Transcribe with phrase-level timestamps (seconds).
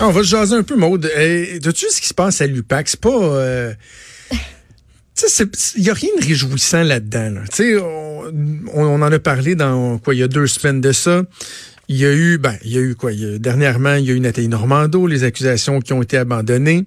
[0.00, 1.06] Ah, on va se jaser un peu, Maude.
[1.06, 2.88] As-tu vu ce qui se passe à l'UPAC?
[2.88, 3.10] C'est pas...
[3.10, 3.74] Euh...
[5.76, 7.30] Il n'y a rien de réjouissant là-dedans.
[7.30, 7.80] Là.
[7.82, 8.32] On,
[8.72, 11.24] on, on, en a parlé dans quoi il y a deux semaines de ça.
[11.88, 13.10] Il y a eu, ben, il y a eu quoi?
[13.12, 16.16] Il y a, dernièrement, il y a eu Nathalie Normando, les accusations qui ont été
[16.16, 16.84] abandonnées.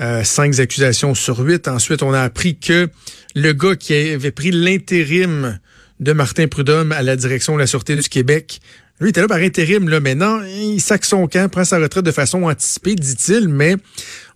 [0.00, 1.68] Euh, cinq accusations sur huit.
[1.68, 2.88] Ensuite, on a appris que
[3.36, 5.60] le gars qui avait pris l'intérim
[6.00, 8.60] de Martin Prudhomme à la direction de la Sûreté du Québec
[9.02, 11.78] lui, il était là par intérim, là, mais non, il sac son camp, prend sa
[11.78, 13.76] retraite de façon anticipée, dit-il, mais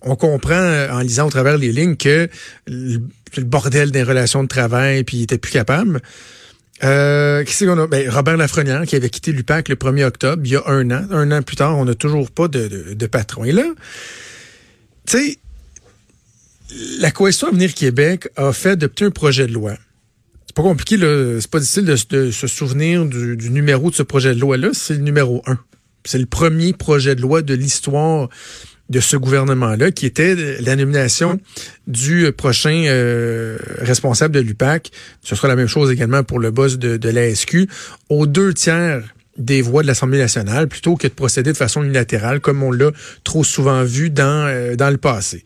[0.02, 2.28] on comprend euh, en lisant au travers les lignes que
[2.66, 3.00] le,
[3.38, 6.00] bordel des relations de travail, puis il était plus capable.
[6.82, 7.86] Euh, qui qu'on a?
[7.86, 11.06] Ben, Robert Lafrenière, qui avait quitté l'UPAC le 1er octobre, il y a un an.
[11.10, 13.44] Un an plus tard, on n'a toujours pas de, patron.
[13.44, 13.64] Et là,
[15.06, 15.38] tu sais,
[16.98, 19.74] la Coalition Avenir Québec a fait adopter un projet de loi
[20.56, 20.96] pas compliqué.
[21.40, 24.70] C'est pas difficile de, se souvenir du, numéro de ce projet de loi-là.
[24.72, 25.58] C'est le numéro un.
[26.04, 28.28] C'est le premier projet de loi de l'histoire
[28.88, 31.40] de ce gouvernement-là, qui était la nomination
[31.88, 34.92] du prochain euh, responsable de l'UPAC.
[35.22, 37.68] Ce sera la même chose également pour le boss de, de l'ASQ.
[38.08, 39.02] Aux deux tiers
[39.36, 42.92] des voix de l'Assemblée nationale, plutôt que de procéder de façon unilatérale, comme on l'a
[43.24, 45.44] trop souvent vu dans, euh, dans le passé.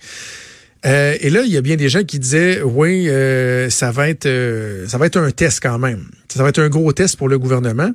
[0.86, 4.08] Euh, et là, il y a bien des gens qui disaient, oui, euh, ça va
[4.08, 6.06] être, euh, ça va être un test quand même.
[6.28, 7.90] Ça va être un gros test pour le gouvernement.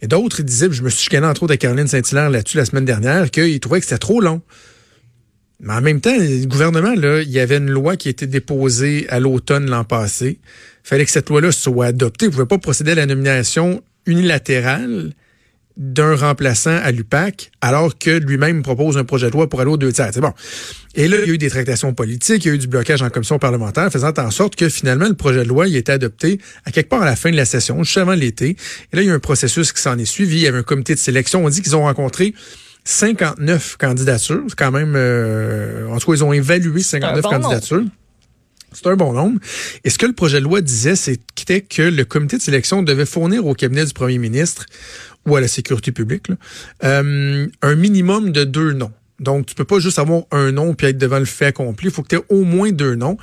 [0.00, 2.86] Et d'autres disaient, je me suis chicané entre autres à Caroline Saint-Hilaire là-dessus la semaine
[2.86, 4.40] dernière, qu'ils trouvaient que c'était trop long.
[5.60, 8.26] Mais en même temps, le gouvernement, là, il y avait une loi qui a été
[8.26, 10.40] déposée à l'automne l'an passé.
[10.84, 12.26] Il fallait que cette loi-là soit adoptée.
[12.26, 15.12] Vous ne pouvez pas procéder à la nomination unilatérale
[15.76, 19.76] d'un remplaçant à l'UPAC, alors que lui-même propose un projet de loi pour aller aux
[19.76, 20.10] deux tiers.
[20.12, 20.32] C'est bon.
[20.94, 23.00] Et là, il y a eu des tractations politiques, il y a eu du blocage
[23.02, 25.92] en commission parlementaire, faisant en sorte que finalement, le projet de loi il a été
[25.92, 28.56] adopté à quelque part à la fin de la session, juste avant l'été.
[28.92, 30.36] Et là, il y a eu un processus qui s'en est suivi.
[30.36, 31.44] Il y avait un comité de sélection.
[31.44, 32.34] On dit qu'ils ont rencontré
[32.84, 34.42] 59 candidatures.
[34.48, 34.94] C'est quand même...
[34.96, 37.84] Euh, en tout cas, ils ont évalué 59 candidatures.
[38.72, 39.38] C'est un bon nombre.
[39.84, 43.06] Et ce que le projet de loi disait, c'était que le comité de sélection devait
[43.06, 44.66] fournir au cabinet du premier ministre
[45.26, 46.28] ou à la sécurité publique
[46.84, 48.92] euh, un minimum de deux noms.
[49.20, 51.88] Donc, tu peux pas juste avoir un nom puis être devant le fait accompli.
[51.88, 53.16] Il faut que tu aies au moins deux noms.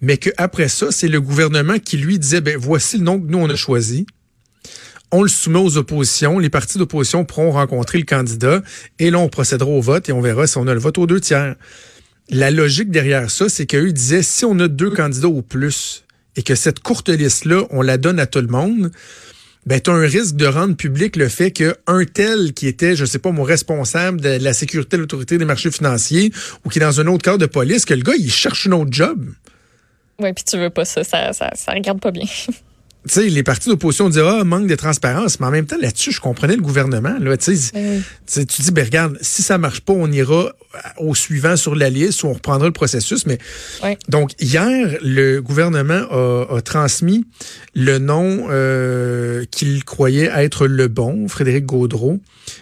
[0.00, 3.38] Mais qu'après ça, c'est le gouvernement qui lui disait, ben voici le nom que nous,
[3.38, 4.06] on a choisi.
[5.10, 6.38] On le soumet aux oppositions.
[6.38, 8.62] Les partis d'opposition pourront rencontrer le candidat.
[8.98, 11.06] Et là, on procédera au vote et on verra si on a le vote aux
[11.06, 11.54] deux tiers.
[12.30, 16.04] La logique derrière ça, c'est qu'eux disaient, si on a deux candidats ou plus
[16.36, 18.90] et que cette courte liste-là, on la donne à tout le monde,
[19.66, 23.04] ben, tu as un risque de rendre public le fait qu'un tel qui était, je
[23.04, 26.32] sais pas, mon responsable de la sécurité de l'autorité des marchés financiers
[26.64, 28.72] ou qui est dans un autre cadre de police, que le gars, il cherche un
[28.72, 29.24] autre job.
[30.18, 32.26] Oui, puis tu veux pas ça, ça, ça, regarde pas bien.
[33.08, 36.12] tu sais, les partis d'opposition disent ah manque de transparence, mais en même temps là-dessus,
[36.12, 37.16] je comprenais le gouvernement.
[37.18, 40.52] Là, tu sais, tu dis ben regarde, si ça marche pas, on ira
[40.98, 43.26] au suivant sur la liste ou on reprendra le processus.
[43.26, 43.38] Mais
[44.08, 47.24] donc hier, le gouvernement a, transmis
[47.74, 52.20] le nom euh, qu'il croyait être le bon, Frédéric Gaudreau,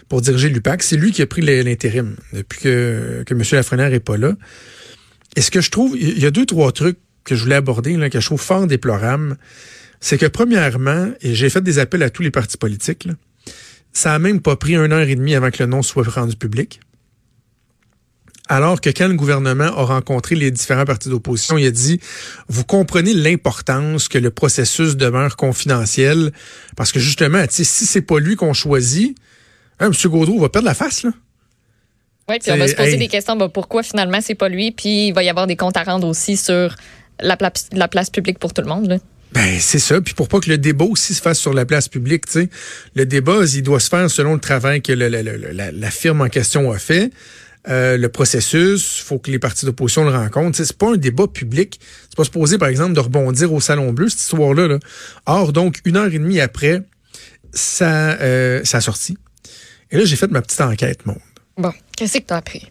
[0.08, 0.82] pour diriger l'UPAC.
[0.82, 3.42] C'est lui qui a pris l'intérim depuis que que M.
[3.52, 4.32] Lafrenière est pas là.
[5.36, 7.96] Et ce que je trouve, il y a deux trois trucs que je voulais aborder
[7.96, 9.36] là, que je trouve fort déplorables
[10.00, 13.06] c'est que premièrement, et j'ai fait des appels à tous les partis politiques,
[13.92, 16.36] ça a même pas pris une heure et demie avant que le nom soit rendu
[16.36, 16.80] public.
[18.48, 22.00] Alors que quand le gouvernement a rencontré les différents partis d'opposition, il a dit,
[22.48, 26.32] vous comprenez l'importance que le processus demeure confidentiel,
[26.76, 29.16] parce que justement, si c'est pas lui qu'on choisit,
[29.78, 30.10] hein, M.
[30.10, 31.12] Gaudreau va perdre la face, là.
[32.28, 35.08] Oui, puis on va se poser des questions, bah, pourquoi finalement c'est pas lui, puis
[35.08, 36.74] il va y avoir des comptes à rendre aussi sur
[37.20, 37.36] la,
[37.72, 38.86] la place publique pour tout le monde.
[38.86, 38.98] Là.
[39.32, 40.00] Ben, c'est ça.
[40.00, 42.50] Puis pour pas que le débat aussi se fasse sur la place publique, tu sais,
[42.94, 46.78] le débat, il doit se faire selon le travail que la, firme en question a
[46.78, 47.10] fait.
[47.68, 50.56] Euh, le processus, faut que les partis d'opposition le rencontrent.
[50.56, 51.78] C'est pas un débat public.
[52.08, 54.66] C'est pas supposé, par exemple, de rebondir au Salon Bleu, cette histoire-là.
[54.66, 54.78] Là.
[55.26, 56.82] Or, donc, une heure et demie après,
[57.52, 59.18] ça, euh, ça a sorti.
[59.90, 61.18] Et là, j'ai fait ma petite enquête, monde.
[61.58, 62.68] Bon, qu'est-ce que tu as appris?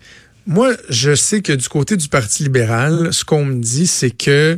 [0.47, 4.57] Moi, je sais que du côté du Parti libéral, ce qu'on me dit, c'est que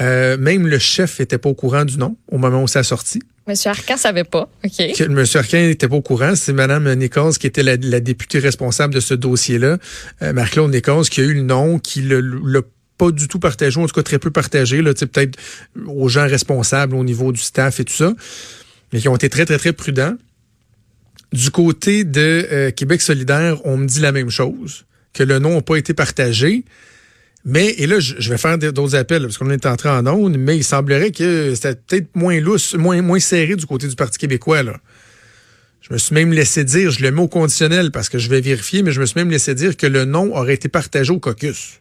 [0.00, 2.82] euh, même le chef était pas au courant du nom au moment où ça a
[2.82, 3.20] sorti.
[3.46, 4.48] Monsieur Arcan savait pas.
[4.64, 4.92] OK.
[4.96, 6.36] Que Monsieur Arcan n'était pas au courant.
[6.36, 9.78] C'est Mme Nichols qui était la, députée responsable de ce dossier-là.
[10.22, 12.60] Euh, Marc-Claude Nichols qui a eu le nom, qui l'a
[13.00, 15.38] pas du tout partagé, en tout cas très peu partagé, là, peut-être
[15.86, 18.12] aux gens responsables au niveau du staff et tout ça,
[18.92, 20.14] mais qui ont été très, très, très prudents.
[21.32, 24.84] Du côté de euh, Québec solidaire, on me dit la même chose,
[25.14, 26.64] que le nom n'a pas été partagé.
[27.44, 30.58] Mais, et là, je vais faire d'autres appels, parce qu'on est entré en onde, mais
[30.58, 34.62] il semblerait que c'était peut-être moins lousse, moins, moins serré du côté du Parti québécois,
[34.62, 34.76] là.
[35.80, 38.40] Je me suis même laissé dire, je le mets au conditionnel parce que je vais
[38.40, 41.18] vérifier, mais je me suis même laissé dire que le nom aurait été partagé au
[41.18, 41.80] caucus.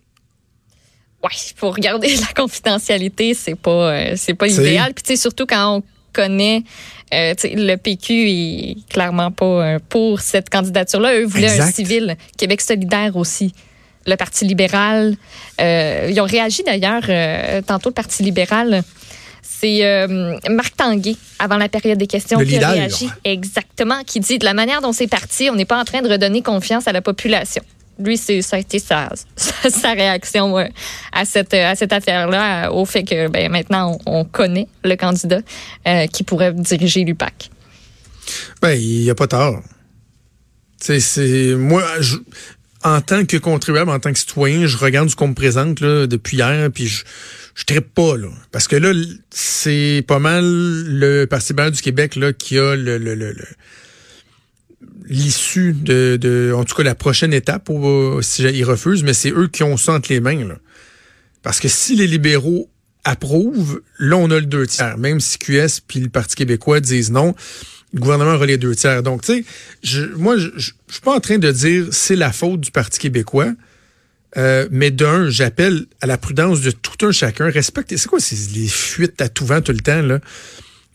[1.24, 4.94] Oui, pour garder la confidentialité, c'est pas euh, c'est pas idéal.
[4.94, 5.84] Puis tu sais surtout quand on
[6.14, 6.64] connaît
[7.14, 11.20] euh, le PQ est clairement pas euh, pour cette candidature-là.
[11.20, 12.16] Eux voulaient un civil.
[12.38, 13.54] Québec solidaire aussi
[14.06, 15.16] le Parti libéral.
[15.60, 18.84] Euh, ils ont réagi d'ailleurs, euh, tantôt le Parti libéral.
[19.42, 23.10] C'est euh, Marc Tanguay, avant la période des questions, qui a réagi.
[23.24, 26.10] Exactement, qui dit de la manière dont c'est parti, on n'est pas en train de
[26.10, 27.63] redonner confiance à la population.
[28.00, 30.56] Lui, c'est ça a été sa, sa réaction
[31.12, 35.42] à cette à cette affaire-là, au fait que ben, maintenant on, connaît le candidat
[36.13, 37.50] qui pourrait diriger l'UPAC.
[38.62, 39.62] Ben, il n'y a pas tort.
[40.80, 42.16] C'est moi, je,
[42.84, 46.08] en tant que contribuable, en tant que citoyen, je regarde ce qu'on me présente là,
[46.08, 47.04] depuis hier, puis je
[47.60, 48.94] je trippe pas là, parce que là
[49.31, 53.36] c'est pas mal le Parti libéral du Québec là qui a le, le, le,
[55.06, 59.31] l'issue de, de, en tout cas la prochaine étape où, si ils refusent, mais c'est
[59.31, 60.56] eux qui ont ça entre les mains là.
[61.44, 62.70] Parce que si les libéraux
[63.04, 67.12] approuvent, là on a le deux tiers, même si QS puis le Parti québécois disent
[67.12, 67.36] non
[67.94, 69.04] le gouvernement les deux tiers.
[69.04, 69.46] Donc, tu sais,
[69.84, 73.00] je, moi, je, je, suis pas en train de dire c'est la faute du Parti
[73.00, 73.52] québécois.
[74.38, 77.50] Euh, mais d'un, j'appelle à la prudence de tout un chacun.
[77.50, 77.98] Respectez.
[77.98, 80.20] C'est quoi ces, les fuites à tout vent tout le temps, là?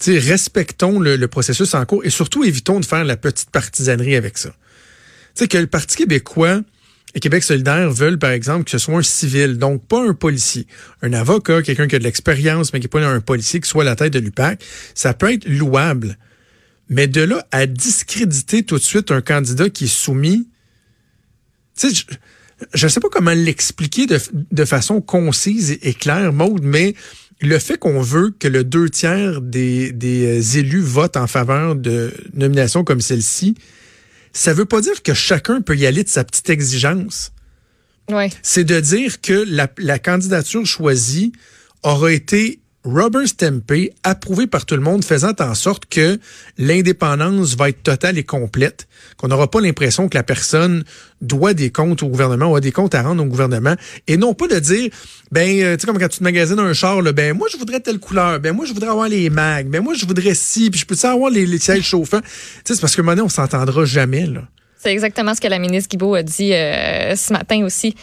[0.05, 4.39] sais, respectons le, processus en cours et surtout évitons de faire la petite partisanerie avec
[4.39, 4.51] ça.
[4.51, 6.61] Tu sais, que le Parti québécois
[7.15, 10.67] et Québec solidaire veulent, par exemple, que ce soit un civil, donc pas un policier,
[11.03, 13.83] un avocat, quelqu'un qui a de l'expérience, mais qui n'est pas un policier, qui soit
[13.83, 14.63] à la tête de l'UPAC,
[14.95, 16.19] ça peut être louable.
[16.95, 20.49] Mais de là à discréditer tout de suite un candidat qui est soumis,
[21.77, 22.05] tu sais,
[22.73, 26.95] je ne sais pas comment l'expliquer de, façon concise et, claire, Maude, mais
[27.41, 32.15] le fait qu'on veut que le deux tiers des, des élus votent en faveur de
[32.33, 33.57] nominations comme celle-ci,
[34.33, 37.33] ça veut pas dire que chacun peut y aller de sa petite exigence.
[38.09, 38.31] Ouais.
[38.43, 41.33] C'est de dire que la, la candidature choisie
[41.83, 46.19] aura été rubber stampé, approuvé par tout le monde, faisant en sorte que
[46.59, 48.87] l'indépendance va être totale et complète,
[49.17, 50.85] qu'on n'aura pas l'impression que la personne
[51.23, 53.75] doit des comptes au gouvernement ou a des comptes à rendre au gouvernement,
[54.07, 54.91] et non pas de dire,
[55.33, 57.57] ben, euh, tu sais, comme quand tu te magasines un char, là, ben, moi, je
[57.57, 60.71] voudrais telle couleur, ben, moi, je voudrais avoir les mags, ben, moi, je voudrais ci,
[60.71, 62.21] puis je peux avoir les, les sièges chauffants?
[62.21, 62.29] Tu
[62.65, 64.43] sais, c'est parce que maintenant, on s'entendra jamais, là.
[64.77, 67.95] C'est exactement ce que la ministre Guibault a dit euh, ce matin aussi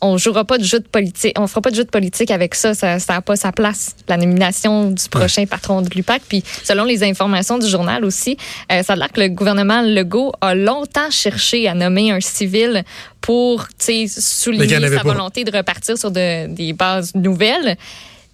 [0.00, 2.54] on jouera pas de jeu de politique, on fera pas de jeu de politique avec
[2.54, 3.96] ça, ça n'a pas sa place.
[4.08, 8.36] La nomination du prochain patron de l'UPAC, puis selon les informations du journal aussi,
[8.70, 12.84] euh, ça a l'air que le gouvernement Legault a longtemps cherché à nommer un civil
[13.20, 17.76] pour souligner sa volonté de repartir sur des bases nouvelles.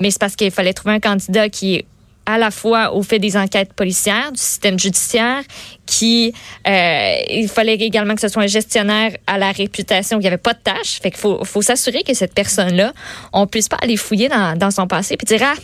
[0.00, 1.84] Mais c'est parce qu'il fallait trouver un candidat qui est
[2.26, 5.42] à la fois au fait des enquêtes policières, du système judiciaire,
[5.86, 6.32] qui
[6.66, 10.54] euh, il fallait également que ce soit un gestionnaire à la réputation qui avait pas
[10.54, 11.00] de tâche.
[11.02, 12.92] Fait qu'il faut, faut s'assurer que cette personne-là,
[13.32, 15.58] on puisse pas aller fouiller dans, dans son passé puis dire ah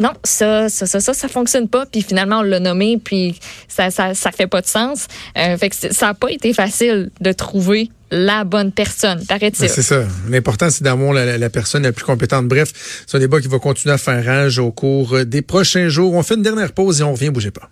[0.00, 1.86] non, ça, ça, ça, ça, ça fonctionne pas.
[1.86, 5.06] Puis finalement, on l'a nommé, puis ça, ça, ça fait pas de sens.
[5.36, 9.62] Euh, fait que ça n'a pas été facile de trouver la bonne personne, paraît-il.
[9.62, 10.04] Ben, c'est ça.
[10.28, 12.46] L'important, c'est d'avoir la, la, personne la plus compétente.
[12.46, 12.72] Bref,
[13.06, 16.14] c'est un débat qui va continuer à faire rage au cours des prochains jours.
[16.14, 17.68] On fait une dernière pause et on revient, bougez pas.